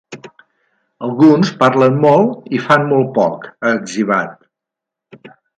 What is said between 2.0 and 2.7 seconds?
molt i